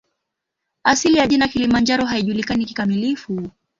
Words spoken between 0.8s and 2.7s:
Asili ya jina "Kilimanjaro" haijulikani